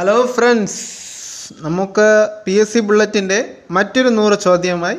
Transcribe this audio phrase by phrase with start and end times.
[0.00, 0.84] Hello friends
[1.60, 4.98] നമുക്ക് P S C ബുള്ളറ്റിന്റെ മറ്റൊരു നൂറ് ചോദ്യമായി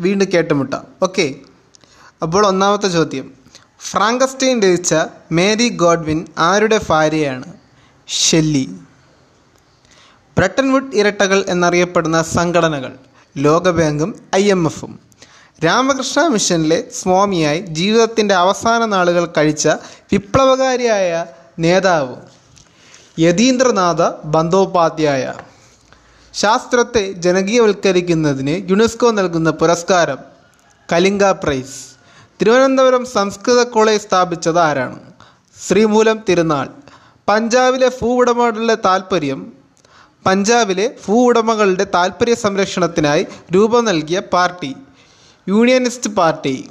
[0.00, 0.86] വീണ്ടും കേട്ടുമുട്ടാം.
[1.02, 1.34] ഓക്കെ
[2.22, 3.34] അപ്പോൾ ഒന്നാമത്തെ ചോദ്യം.
[3.90, 4.94] ഫ്രാങ്കസ്റ്റൈൻ രചിച്ച
[5.32, 7.52] മേരി ഗോഡ്വിൻ ആരുടെ ഭാര്യയാണ്?
[8.08, 8.76] ഷെല്ലി.
[10.38, 12.94] ബ്രട്ടൻവുഡ് ഇരട്ടകൾ എന്നറിയപ്പെടുന്ന സംഘടനകൾ
[13.36, 14.98] ലോകബാങ്കും ഐ എം എഫും.
[15.64, 19.68] രാമകൃഷ്ണ മിഷനിലെ സ്വാമിയായി ജീവിതത്തിന്റെ അവസാന നാളുകൾ കഴിച്ച
[20.12, 21.26] വിപ്ലവകാരിയായ
[21.58, 22.16] നേതാവ്.
[23.18, 25.34] യതീന്ദ്രനാഥ ബന്ദോപാധ്യായ.
[26.34, 30.18] ശാസ്ത്രത്തെ ജനകീയവൽക്കരിക്കുന്നതിന് യുനെസ്കോ നൽകുന്ന പുരസ്കാരം
[30.92, 31.92] കലിംഗ പ്രൈസ്.
[32.40, 35.00] തിരുവനന്തപുരം സംസ്കൃത കോളേജ് സ്ഥാപിച്ചത് ആരാണ്?
[35.68, 36.68] ശ്രീമൂലം തിരുനാൾ.
[37.28, 39.52] പഞ്ചാബിലെ ഭൂ ഉടമകളുടെ താൽപ്പര്യം
[40.26, 44.76] പഞ്ചാബിലെ ഭൂ ഉടമകളുടെ താൽപ്പര്യ സംരക്ഷണത്തിനായി രൂപം നൽകിയ പാർട്ടി
[45.48, 46.68] യൂണിയനിസ്റ്റ് പാർട്ടി.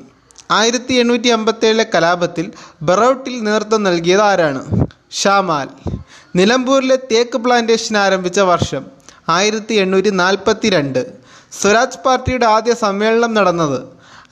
[0.51, 2.51] ആയിരത്തി എണ്ണൂറ്റി അമ്പത്തേഴിലെ കലാപത്തിൽ
[2.81, 4.61] ബറൌട്ടിൽ നേതൃത്വം നൽകിയത് ആരാണ്?
[5.11, 5.67] ഷാമാൽ.
[6.35, 8.85] നിലമ്പൂരിലെ തേക്ക് പ്ലാന്റേഷൻ ആരംഭിച്ച വർഷം
[9.29, 11.01] ആയിരത്തി എണ്ണൂറ്റി നാൽപ്പത്തി രണ്ട്
[11.61, 13.79] സ്വരാജ് പാർട്ടിയുടെ ആദ്യ സമ്മേളനം നടന്നത്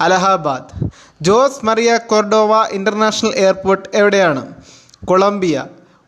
[0.01, 0.91] Allahabad.
[1.21, 4.43] Jose Maria Cordova international airport എവിടെയാണ്?
[5.05, 5.65] കൊളംബിയ.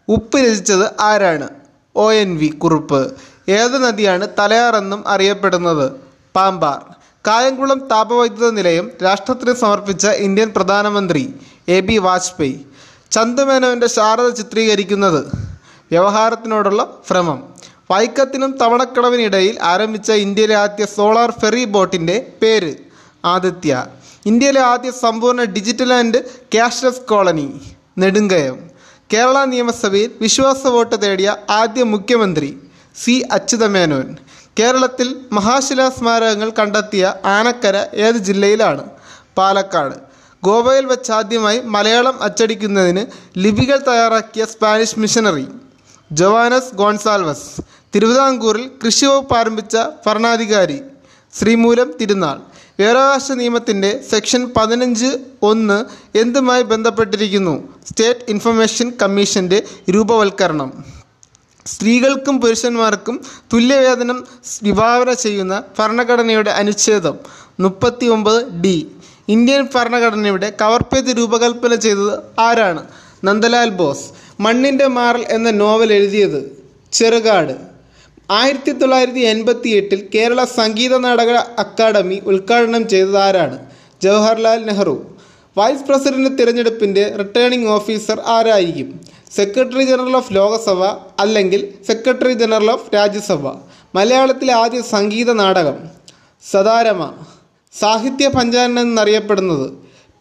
[0.07, 1.49] ഉപ്പ് രചിച്ചത് ആരാണ്?
[1.95, 3.01] ഒ എൻ വി കുറുപ്പ്.
[3.49, 5.91] ഏത് നദിയാണ് തലയാറെന്നും അറിയപ്പെടുന്നത്?
[6.35, 7.00] പാമ്പാർ.
[7.27, 11.35] കായംകുളം താപവൈദ്യുത നിലയം രാഷ്ട്രത്തിന് സമർപ്പിച്ച ഇന്ത്യൻ പ്രധാനമന്ത്രി
[11.67, 12.59] എ ബി വാജ്പേയി.
[13.11, 15.19] ചന്ദുമേനോന്റെ ശാരദ ചിത്രീകരിക്കുന്നത്
[15.91, 17.39] വ്യവഹാരത്തിനോടുള്ള ഭ്രമം.
[17.91, 22.75] വൈക്കത്തിനും തവണക്കടവിനിടയിൽ ആരംഭിച്ച ഇന്ത്യയിലെ ആദ്യ സോളാർ ഫെറി ബോട്ടിന്റെ പേര്
[23.25, 23.85] ആദിത്യ.
[24.25, 27.47] ഇന്ത്യയിലെ ആദ്യ സമ്പൂർണ digital and cashless colony
[27.97, 28.57] Nedumkayam.
[29.13, 32.57] Kerala നിയമസഭയിൽ വിശ്വാസ വോട്ട് തേടിയ ആദ്യ മുഖ്യമന്ത്രി
[33.03, 34.17] സി അച്യുതമേനോൻ.
[34.59, 38.83] കേരളത്തിൽ മഹാശിലാ സ്മാരകങ്ങൾ കണ്ടെത്തിയ ആനക്കര ഏത് ജില്ലയിലാണ്?
[39.37, 39.95] പാലക്കാട്.
[40.43, 43.05] ഗോവയിൽ വെച്ച് ആദ്യമായി മലയാളം അച്ചടിക്കുന്നതിന്
[43.37, 45.47] ലിപികൾ തയ്യാറാക്കിയ സ്പാനിഷ് മിഷനറി.
[46.11, 47.61] ജോവാനസ് ഗോൺസാൽവസ്.
[47.95, 49.77] തിരുവിതാംകൂറിൽ കൃഷി വകുപ്പ് ആരംഭിച്ച
[50.07, 50.81] ഭരണാധികാരി.
[51.39, 52.39] ശ്രീമൂലം തിരുനാൾ.
[52.79, 55.85] വിവരാവകാശ നിയമത്തിന്റെ സെക്ഷൻ പതിനഞ്ച് ഒന്ന്
[56.17, 57.75] എന്തുമായി ബന്ധപ്പെട്ടിരിക്കുന്നു?
[57.91, 61.00] സ്റ്റേറ്റ് ഇൻഫർമേഷൻ കമ്മീഷന്റെ രൂപവൽക്കരണം.
[61.65, 63.21] സ്ത്രീകൾക്കും പുരുഷന്മാർക്കും
[63.53, 64.27] തുല്യവേതനം
[64.63, 67.15] വിഭാവന ചെയ്യുന്ന ഭരണഘടനയുടെ അനുച്ഛേദം
[67.59, 68.87] മുപ്പത്തി ഒമ്പത് ഡി.
[69.29, 72.83] ഇന്ത്യൻ ഭരണഘടനയുടെ കവർ പേജ് രൂപകൽപ്പന ചെയ്തത് ആരാണ്?
[73.23, 74.05] നന്ദലാൽ ബോസ്.
[74.39, 76.57] മണ്ണിന്റെ മാറൽ എന്ന നോവൽ എഴുതിയത്
[76.91, 77.55] ചെറുകാട്.
[78.31, 83.59] ആയിരത്തി തൊള്ളായിരത്തി എൺപത്തി എട്ടിൽ കേരള സംഗീത നാടക അക്കാദമി ഉദ്ഘാടനം ചെയ്തത് ആരാണ്?
[84.03, 85.03] ജവഹർലാൽ നെഹ്റു.
[85.57, 89.10] വൈസ് പ്രസിഡന്റ് തിരഞ്ഞെടുപ്പിന്റെ റിട്ടേണിംഗ് ഓഫീസർ ആരായിരിക്കും?
[89.35, 90.81] സെക്രട്ടറി ജനറൽ ഓഫ് ലോകസഭ
[91.23, 93.43] അല്ലെങ്കിൽ സെക്രട്ടറി ജനറൽ ഓഫ് രാജ്യസഭ.
[93.95, 95.77] മലയാളത്തിലെ ആദ്യ സംഗീത നാടകം
[96.51, 97.01] സദാരമ.
[97.79, 99.67] സാഹിത്യ പഞ്ചാനൻ എന്നറിയപ്പെടുന്നത്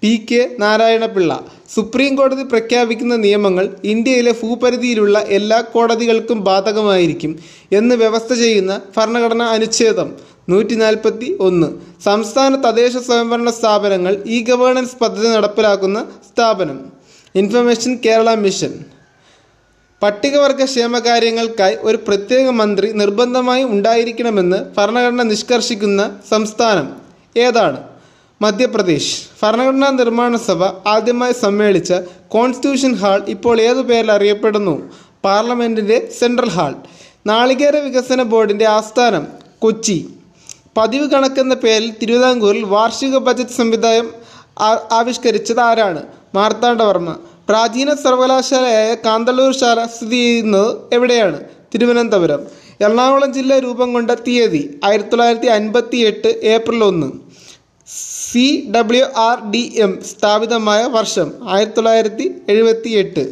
[0.02, 1.32] പി കെ നാരായണപിള്ള.
[1.74, 7.32] സുപ്രീം കോടതി പ്രഖ്യാപിക്കുന്ന നിയമങ്ങൾ ഇന്ത്യയിലെ ഭൂപരിധിയിലുള്ള എല്ലാ കോടതികൾക്കും ബാധകമായിരിക്കും
[7.72, 10.08] എന്ന് വ്യവസ്ഥ ചെയ്യുന്ന ഭരണഘടനാ അനുച്ഛേദം
[10.48, 11.68] നൂറ്റി നാൽപ്പത്തി ഒന്ന്
[12.04, 15.98] സംസ്ഥാന തദ്ദേശ സ്വയംഭരണ സ്ഥാപനങ്ങൾ ഇ ഗവേണൻസ് പദ്ധതി നടപ്പിലാക്കുന്ന
[16.30, 16.80] സ്ഥാപനം.
[17.34, 18.72] Information Kerala mission.
[20.02, 26.86] പട്ടികവർഗ ക്ഷേമകാര്യങ്ങൾക്കായി ഒരു പ്രത്യേക മന്ത്രി നിർബന്ധമായി ഉണ്ടായിരിക്കണമെന്ന് ഭരണഘടന നിഷ്കർഷിക്കുന്ന സംസ്ഥാനം
[27.36, 27.80] ഏതാണ്?
[28.42, 29.16] മധ്യപ്രദേശ്.
[29.42, 31.92] ഭരണഘടനാ നിർമ്മാണ സഭ ആദ്യമായി സമ്മേളിച്ച
[32.28, 34.74] കോൺസ്റ്റിറ്റ്യൂഷൻ ഹാൾ ഇപ്പോൾ ഏതു പേരിൽ അറിയപ്പെടുന്നു?
[35.24, 36.74] പാർലമെന്റിന്റെ സെൻട്രൽ ഹാൾ.
[37.26, 39.26] നാളികേര വികസന ബോർഡിന്റെ ആസ്ഥാനം
[39.58, 39.98] കൊച്ചി.
[40.76, 44.08] പതിവ് കണക്കെന്ന പേരിൽ തിരുവിതാംകൂറിൽ വാർഷിക ബജറ്റ് സംവിധാനം
[44.92, 46.02] ആവിഷ്കരിച്ചത് ആരാണ്?
[46.34, 47.16] മാർത്താണ്ഡവർമ്മ
[47.50, 51.38] പ്രാചീന സർവകലാശാലയായ കാന്തല്ലൂർ ശാല സ്ഥിതി ചെയ്യുന്നത് എവിടെയാണ്?
[51.72, 52.40] തിരുവനന്തപുരം.
[52.80, 57.08] എറണാകുളം ജില്ല രൂപം കൊണ്ട തീയതി ആയിരത്തി തൊള്ളായിരത്തി അൻപത്തി എട്ട് ഏപ്രിൽ ഒന്ന്.
[57.88, 58.46] C
[58.76, 63.24] W R D M സ്ഥാപിതമായ വർഷം ആയിരത്തി തൊള്ളായിരത്തി എഴുപത്തി എട്ട്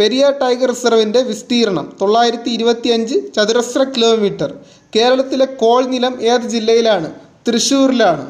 [0.00, 4.52] പെരിയാർ ടൈഗർ റിസർവിന്റെ വിസ്തീർണം തൊള്ളായിരത്തി ഇരുപത്തി അഞ്ച് ചതുരശ്ര കിലോമീറ്റർ.
[4.96, 7.10] കേരളത്തിലെ കോൾ നിലം ഏത് ജില്ലയിലാണ്?
[7.48, 8.26] തൃശ്ശൂരിലാണ്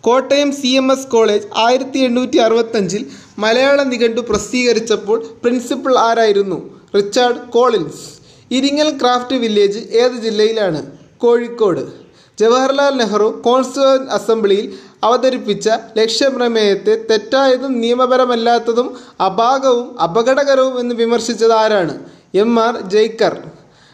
[0.00, 3.02] Kottayam C M S college ആയിരത്തി എണ്ണൂറ്റി അറുപത്തഞ്ചിൽ
[3.42, 6.58] മലയാള നിഘണ്ടു പ്രസിദ്ധീകരിച്ചപ്പോൾ പ്രിൻസിപ്പൽ ആരായിരുന്നു?
[6.96, 8.02] Richard Collins.
[8.56, 10.80] Iringal craft village ഏത് ജില്ലയിലാണ്?
[11.22, 11.82] കോഴിക്കോട്.
[12.40, 14.66] ജവഹർലാൽ നെഹ്റു കോൺസ്റ്റിറ്റ്യൂവന്റ് അസംബ്ലിയിൽ
[15.04, 15.68] അവതരിപ്പിച്ച
[15.98, 18.88] ലക്ഷ്യപ്രമേയത്തെ തെറ്റായതും നിയമപരമല്ലാത്തതും
[19.26, 21.94] അപാകവും അപകടകരവും എന്ന് വിമർശിച്ചത് ആരാണ്?
[22.42, 23.34] M R Jayakar.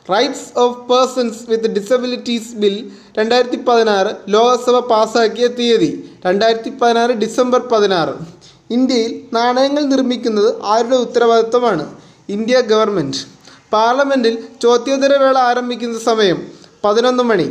[0.08, 2.76] Rights of persons with disabilities bill
[3.18, 5.90] രണ്ടായിരത്തി പതിനാറ് ലോകസഭ പാസാക്കിയ തീയതി
[6.26, 8.14] രണ്ടായിരത്തി പതിനാറ് ഡിസംബർ പതിനാറ്.
[8.70, 11.84] ഇന്ത്യയിൽ നാണയങ്ങൾ നിർമ്മിക്കുന്നത് ആരുടെ ഉത്തരവാദിത്തമാണ്
[12.28, 13.16] ഇന്ത്യ ഗവൺമെന്റ്
[13.72, 16.38] പാർലമെന്റിൽ ചോദ്യോത്തരവേള ആരംഭിക്കുന്ന സമയം
[16.84, 17.48] പതിനൊന്ന് മണി.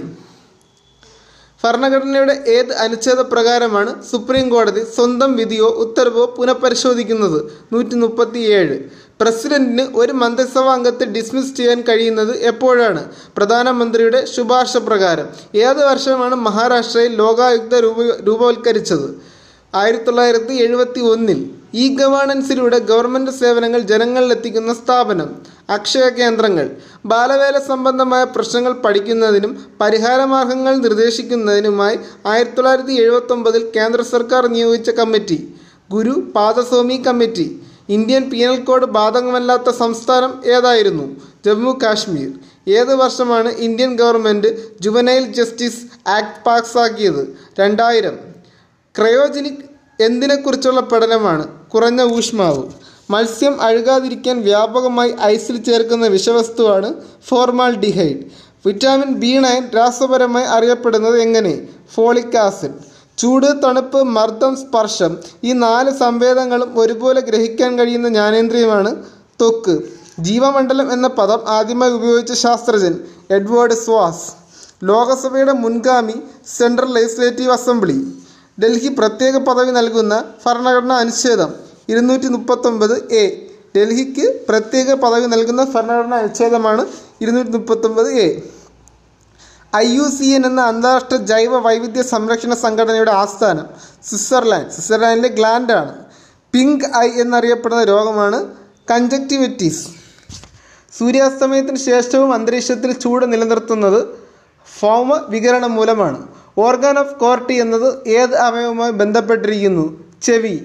[1.63, 7.39] ഭരണഘടനയുടെ ഏത് അനുച്ഛേദ പ്രകാരമാണ് സുപ്രീം കോടതി സ്വന്തം വിധിയോ ഉത്തരവോ പുനഃപരിശോധിക്കുന്നത്?
[7.73, 8.77] നൂറ്റി മുപ്പത്തി ഏഴ്
[9.21, 13.01] പ്രസിഡന്റിന് ഒരു മന്ത്രിസഭാ അംഗത്തെ ഡിസ്മിസ് ചെയ്യാൻ കഴിയുന്നത് എപ്പോഴാണ്?
[13.37, 15.27] പ്രധാനമന്ത്രിയുടെ ശുപാർശ പ്രകാരം.
[15.55, 17.97] ഏത് വർഷമാണ് മഹാരാഷ്ട്രയിൽ ലോകായുക്ത രൂപ
[18.27, 19.36] രൂപവൽക്കരിച്ചത്?
[19.73, 21.39] ആയിരത്തി തൊള്ളായിരത്തി എഴുപത്തി ഒന്നിൽ
[21.73, 25.29] ഇ ഗവേണൻസിലൂടെ ഗവൺമെന്റ് സേവനങ്ങൾ ജനങ്ങളിലെത്തിക്കുന്ന സ്ഥാപനം
[25.69, 26.67] അക്ഷയ കേന്ദ്രങ്ങൾ
[27.05, 35.39] ബാലവേല സംബന്ധമായ പ്രശ്നങ്ങൾ പഠിക്കുന്നതിനും പരിഹാരമാർഗങ്ങൾ നിർദ്ദേശിക്കുന്നതിനുമായി ആയിരത്തി തൊള്ളായിരത്തി എഴുപത്തൊമ്പതിൽ കേന്ദ്ര സർക്കാർ നിയോഗിച്ച committee
[36.35, 37.47] Gurupadaswamy committee
[37.89, 41.05] Indian penal code ബാധകമല്ലാത്ത സംസ്ഥാനം ഏതായിരുന്നു?
[41.45, 42.31] ജമ്മു കാശ്മീർ.
[42.67, 44.49] ഏത് വർഷമാണ് Indian government
[44.81, 47.21] juvenile justice act പാസ്സാക്കിയത്
[47.59, 48.36] രണ്ടായിരം.
[48.97, 49.63] ക്രയോജനിക്
[49.99, 51.47] എന്തിനെക്കുറിച്ചുള്ള പഠനമാണ്?
[51.47, 52.63] കുറഞ്ഞ ഊഷ്മാവ്.
[53.09, 56.93] മത്സ്യം അഴുകാതിരിക്കാൻ വ്യാപകമായി ഐസിൽ ചേർക്കുന്ന വിഷവസ്തുവാണ്
[57.27, 58.23] ഫോർമാൽഡിഹൈഡ്.
[58.65, 61.67] വിറ്റാമിൻ ബി നയൻ രാസപരമായി അറിയപ്പെടുന്നത് എങ്ങനെ?
[61.93, 62.77] Folic acid.
[63.17, 68.91] ചൂട് തണുപ്പ് മർദ്ദം സ്പർശം ഈ നാല് സംവേദങ്ങളും ഒരുപോലെ ഗ്രഹിക്കാൻ കഴിയുന്ന ജ്ഞാനേന്ദ്രിയമാണ്
[69.41, 69.79] തൊക്ക്
[70.19, 72.95] ജീവമണ്ഡലം എന്ന പദം ആദ്യമായി ഉപയോഗിച്ച ശാസ്ത്രജ്ഞൻ
[73.31, 74.31] എഡ്വേർഡ് സ്വാസ്.
[74.83, 76.13] ലോകസഭയുടെ മുൻഗാമി
[76.57, 77.99] സെൻട്രൽ ലെജിസ്ലേറ്റീവ് അസംബ്ലി.
[78.61, 80.13] ഡൽഹി പ്രത്യേക പദവി നൽകുന്ന
[80.45, 81.49] ഭരണഘടനാ അനുച്ഛേദം
[81.91, 83.23] ഇരുന്നൂറ്റി മുപ്പത്തൊമ്പത് എ.
[83.75, 86.83] ഡൽഹിക്ക് പ്രത്യേക പദവി നൽകുന്ന ഭരണഘടനാ അനുച്ഛേദമാണ്
[87.23, 88.27] ഇരുന്നൂറ്റി മുപ്പത്തൊമ്പത് A.
[89.75, 93.65] I U C N എന്ന അന്താരാഷ്ട്ര ജൈവ വൈവിധ്യ സംരക്ഷണ സംഘടനയുടെ ആസ്ഥാനം
[94.07, 94.69] സ്വിറ്റ്സർലാൻഡ്.
[94.71, 95.93] സ്വിറ്റ്സർലാൻഡിലെ ഗ്ലാൻഡാണ്.
[96.53, 98.39] പിങ്ക് ഐ എന്നറിയപ്പെടുന്ന രോഗമാണ്
[98.91, 99.83] കഞ്ചക്റ്റിവിറ്റീസ്
[100.93, 103.99] സൂര്യാസ്തമയത്തിന് ശേഷവും അന്തരീക്ഷത്തിൽ ചൂട് നിലനിർത്തുന്നത്
[104.67, 106.19] ഫോമ വികരണം മൂലമാണ്.
[106.57, 110.03] ഓർഗാൻ ഓഫ് കോർട്ടി എന്നത് ഏത് അവയവുമായി ബന്ധപ്പെട്ടിരിക്കുന്നു?
[110.23, 110.59] ചെവി.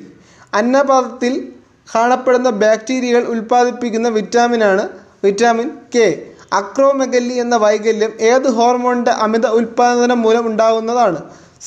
[0.54, 1.52] അന്നപാതത്തിൽ
[1.94, 4.88] കാണപ്പെടുന്ന ബാക്ടീരിയകൾ ഉൽപ്പാദിപ്പിക്കുന്ന വിറ്റാമിനാണ്
[5.24, 6.22] വിറ്റാമിൻ കെ.
[6.52, 11.18] അക്രോമെഗല്ലി എന്ന വൈകല്യം ഏത് ഹോർമോണിന്റെ അമിത ഉൽപ്പാദനം മൂലം ഉണ്ടാകുന്നതാണ്?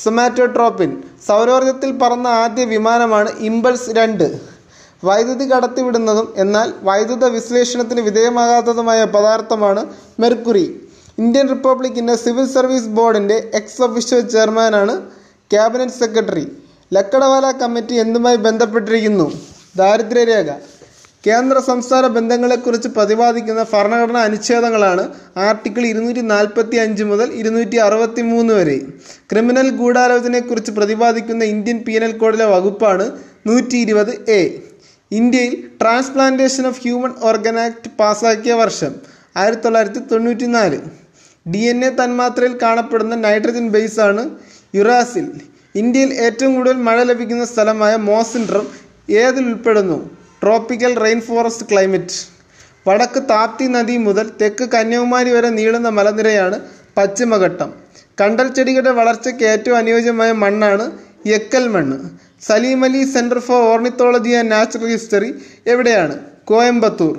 [0.04, 1.02] സൊമാറ്റോട്രോപ്പിൻ.
[1.28, 4.40] സൗരോർജത്തിൽ പറന്ന ആദ്യ വിമാനമാണ് ഇമ്പൾസ് രണ്ട്.
[5.04, 9.86] വൈദ്യുതി കടത്തിവിടുന്നതും എന്നാൽ വൈദ്യുത വിശ്ലേഷണത്തിന് വിധേയമാകാത്തതുമായ പദാർത്ഥമാണ്
[10.20, 10.85] മെർക്കുറി.
[11.18, 14.94] ഇന്ത്യൻ റിപ്പബ്ലിക്കിന്റെ സിവിൽ സർവീസ് ബോർഡിന്റെ എക്സ് ഒഫീഷ്യൽ ചെയർമാനാണ്
[15.52, 16.46] ക്യാബിനറ്റ് സെക്രട്ടറി
[16.92, 19.26] ലക്കടവാല കമ്മിറ്റി എന്തുമായി ബന്ധപ്പെട്ടിരിക്കുന്നു?
[19.76, 20.48] ദാരിദ്ര്യരേഖ.
[21.24, 25.04] കേന്ദ്ര സംസ്ഥാന ബന്ധങ്ങളെക്കുറിച്ച് പ്രതിപാദിക്കുന്ന ഭരണഘടനാ അനുച്ഛേദങ്ങളാണ്
[25.46, 28.76] ആർട്ടിക്കിൾ ഇരുന്നൂറ്റി നാൽപ്പത്തി അഞ്ച് മുതൽ ഇരുന്നൂറ്റി അറുപത്തി മൂന്ന് വരെ.
[29.30, 33.06] ക്രിമിനൽ ഗൂഢാലോചനയെക്കുറിച്ച് പ്രതിപാദിക്കുന്ന ഇന്ത്യൻ പീനൽ കോഡിലെ വകുപ്പാണ്
[33.46, 34.42] നൂറ്റി ഇരുപത് എ.
[35.10, 38.94] ഇന്ത്യയിൽ transplantation of human organ act പാസാക്കിയ വർഷം
[39.36, 40.78] ആയിരത്തി തൊള്ളായിരത്തി തൊണ്ണൂറ്റി നാല്
[41.52, 44.22] ഡി എൻ എ തന്മാത്രയിൽ കാണപ്പെടുന്ന നൈട്രജൻ ബേസാണ്
[44.74, 45.26] യുറാസിൽ.
[45.74, 48.66] ഇന്ത്യയിൽ ഏറ്റവും കൂടുതൽ മഴ ലഭിക്കുന്ന സ്ഥലമായ മോസിൻഡ്രം
[49.10, 49.98] ഏതിൽ ഉൾപ്പെടുന്നു?
[50.42, 52.18] ട്രോപ്പിക്കൽ റെയിൻ ഫോറസ്റ്റ് ക്ലൈമറ്റ്
[52.88, 56.60] വടക്ക് താപ്തി നദി മുതൽ തെക്ക് കന്യാകുമാരി വരെ നീളുന്ന മലനിരയാണ്
[56.96, 57.70] പശ്ചിമഘട്ടം.
[58.20, 60.84] കണ്ടൽ ചെടികളുടെ വളർച്ചയ്ക്ക് ഏറ്റവും അനുയോജ്യമായ മണ്ണാണ്
[61.38, 61.96] എക്കൽ മണ്ണ്.
[62.48, 65.30] Salim Ali centre for ornithology and natural history
[65.66, 66.14] എവിടെയാണ്?
[66.44, 67.16] കോയമ്പത്തൂർ.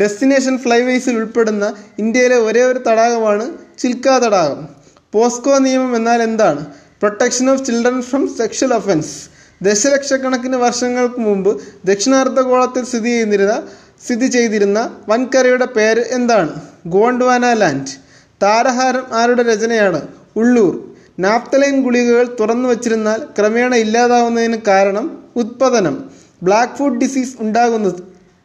[0.00, 4.68] ഡെസ്റ്റിനേഷൻ ഫ്ലൈവേസിൽ ഉൾപ്പെടുന്ന ഇന്ത്യയിലെ ഒരേ ഒരു തടാകമാണ് ചിൽക്ക തടാകം.
[5.12, 6.66] പോസ്കോ നിയമം എന്നാൽ എന്താണ്?
[6.66, 9.30] Protection of children from sexual offence.
[9.62, 13.62] ദശലക്ഷക്കണക്കിന് വർഷങ്ങൾക്ക് മുമ്പ് ദക്ഷിണാർദ്ധഗോളത്തിൽ സ്ഥിതി ചെയ്തിരുന്ന
[14.06, 16.60] സ്ഥിതി ചെയ്തിരുന്ന വൻകരയുടെ പേര് എന്താണ്?
[16.86, 17.86] ഗോണ്ട്വാന ലാൻഡ്.
[18.42, 20.02] താരഹാരം ആരുടെ രചനയാണ്?
[20.36, 20.94] ഉള്ളൂർ.
[21.18, 26.10] നാപ്തലൈൻ ഗുളികകൾ തുറന്നു വച്ചിരുന്നാൽ ക്രമേണ ഇല്ലാതാവുന്നതിന് കാരണം ഉത്പതനം.
[26.42, 27.94] ബ്ലാക്ക് ഫുഡ് ഡിസീസ് ഉണ്ടാകുന്നത്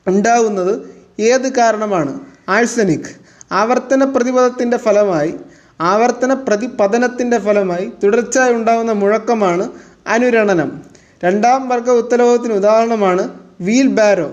[0.08, 2.20] ഉണ്ടാകുന്നത് ഏത് കാരണമാണ്?
[2.50, 3.10] ആഴ്സനിക്.
[3.52, 5.34] ആവർത്തന പ്രതിപദത്തിന്റെ ഫലമായി
[5.82, 9.66] ആവർത്തന പ്രതിപതനത്തിന്റെ ഫലമായി തുടർച്ചയായി ഉണ്ടാകുന്ന മുഴക്കമാണ്
[10.08, 10.82] അനുരണനം.
[11.24, 13.24] രണ്ടാം വർഗ ഉത്തരവാദത്തിന് ഉദാഹരണമാണ്
[13.62, 14.30] വീൽ ബാരോ.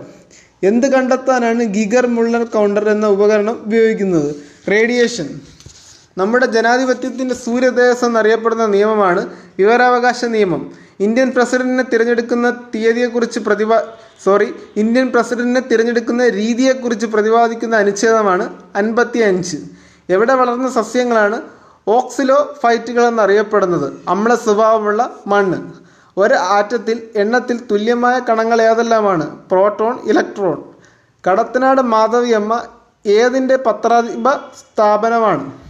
[0.62, 4.34] എന്ത് കണ്ടെത്താനാണ് ഗിഗർ മുള്ളർ കൗണ്ടർ എന്ന ഉപകരണം ഉപയോഗിക്കുന്നത്?
[4.70, 5.28] റേഡിയേഷൻ.
[6.18, 9.22] നമ്മുടെ ജനാധിപത്യത്തിന്റെ സൂര്യദേശം എന്നറിയപ്പെടുന്ന നിയമമാണ്
[9.58, 10.62] വിവരാവകാശ നിയമം.
[11.00, 13.78] ഇന്ത്യൻ പ്രസിഡന്റിനെ തിരഞ്ഞെടുക്കുന്ന തീയതിയെക്കുറിച്ച് പ്രതിപാ
[14.24, 18.44] സോറി ഇന്ത്യൻ പ്രസിഡന്റിനെ തിരഞ്ഞെടുക്കുന്ന രീതിയെക്കുറിച്ച് പ്രതിപാദിക്കുന്ന അനുച്ഛേദമാണ്
[18.76, 19.58] അൻപത്തി അഞ്ച്
[20.10, 21.38] എവിടെ വളർന്ന സസ്യങ്ങളാണ്
[21.88, 23.92] ഓക്സിലോ ഫൈറ്റുകൾ എന്നറിയപ്പെടുന്നത്?
[24.08, 25.58] അമ്ല സ്വഭാവമുള്ള മണ്ണ്.
[26.16, 29.26] ഒരു ആറ്റത്തിൽ എണ്ണത്തിൽ തുല്യമായ കണങ്ങൾ ഏതെല്ലാമാണ്?
[29.50, 30.58] Proton electron.
[31.24, 32.52] കടത്തനാട് മാധവിയമ്മ
[33.06, 35.67] ഏതിന്റെ പത്രാധിപ സ്ഥാപനമാണ്?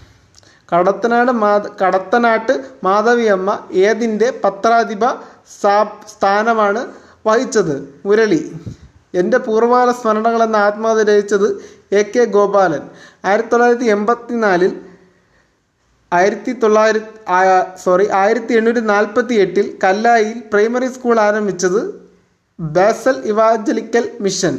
[0.72, 3.50] കടത്തനാട് മാത കടത്തനാട്ട് മാധവിയമ്മ
[3.86, 5.04] ഏതിന്റെ പത്രാധിപ
[5.60, 5.76] സാ
[6.12, 6.80] സ്ഥാനമാണ്
[7.26, 7.74] വഹിച്ചത്?
[8.06, 8.42] മുരളി.
[9.20, 11.48] എന്റെ പൂർവകാല സ്മരണകൾ എന്ന ആത്മകഥ രചിച്ചത്
[12.00, 12.82] എ കെ ഗോപാലൻ.
[13.24, 14.72] ആയിരത്തി തൊള്ളായിരത്തി എൺപത്തി നാലിൽ
[16.12, 17.14] ആയിരത്തി തൊള്ളായിരത്തി
[17.84, 21.80] സോറി ആയിരത്തി എണ്ണൂറ്റി നാൽപ്പത്തി എട്ടിൽ കല്ലായിൽ പ്രൈമറി സ്കൂൾ ആരംഭിച്ചത്
[22.58, 24.54] ബാസൽ ഇവാഞ്ചലിക്കൽ മിഷൻ.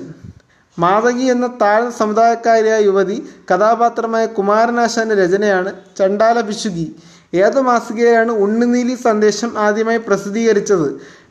[0.79, 6.95] മാതകി എന്ന താഴ്ന്ന സമുദായക്കാരിയായ യുവതി കഥാപാത്രമായ കുമാരനാശാന്റെ രചനയാണ് ചണ്ടാല പിശുകി
[7.33, 10.87] ഏത് മാസികയാണ് ഉണ്ണുനീലി സന്ദേശം ആദ്യമായി പ്രസിദ്ധീകരിച്ചത്.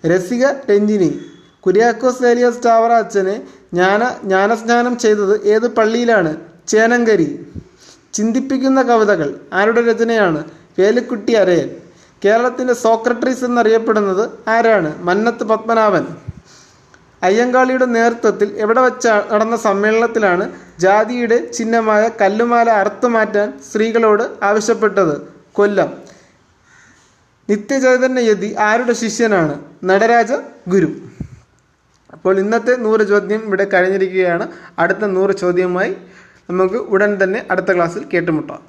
[0.07, 1.21] രസിക രഞ്ജിനി.
[1.67, 3.37] കുര്യാക്കോസ് ഏലിയസ് ടാവറ അച്ഛനെ
[3.75, 6.37] ജ്ഞാന ജ്ഞാനസ്നാനം ചെയ്തത് ഏത് പള്ളിയിലാണ്?
[6.69, 7.29] ചേനങ്കരി.
[8.15, 10.45] ചിന്തിപ്പിക്കുന്ന കവിതകൾ ആരുടെ രചനയാണ്?
[10.79, 11.71] വേലുക്കുട്ടി അരയൻ.
[12.25, 15.03] കേരളത്തിന്റെ സോക്രട്ടറീസ് എന്നറിയപ്പെടുന്നത് ആരാണ്?
[15.03, 16.07] മന്നത്ത് പത്മനാഭൻ.
[17.23, 20.45] അയ്യങ്കാളിയുടെ നേതൃത്വത്തിൽ എവിടെ വെച്ച നടന്ന സമ്മേളനത്തിലാണ്
[20.79, 25.15] ജാതിയുടെ ചിഹ്നമായ കല്ലുമാല അറുത്തുമാറ്റാൻ സ്ത്രീകളോട് ആവശ്യപ്പെട്ടത്.
[25.53, 25.93] കൊല്ലം.
[27.51, 29.55] നിത്യചൈതന്യ യതി ആരുടെ ശിഷ്യനാണ്?
[29.85, 30.33] നടരാജ
[30.69, 30.91] ഗുരു.
[32.13, 34.49] അപ്പോൾ ഇന്നത്തെ നൂറ് ചോദ്യം ഇവിടെ കഴിഞ്ഞിരിക്കുകയാണ്.
[34.79, 35.97] അടുത്ത നൂറ് ചോദ്യവുമായി
[36.51, 38.63] നമുക്ക് ഉടൻ തന്നെ അടുത്ത ക്ലാസ്സിൽ കേട്ടുമുട്ടാം.